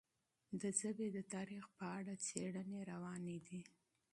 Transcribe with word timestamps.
د 0.61 0.63
ژبې 0.79 1.07
د 1.15 1.19
تاریخ 1.33 1.65
په 1.77 1.85
اړه 1.97 2.13
څېړنې 2.27 2.79
روانې 2.91 3.37
دي. 3.47 3.61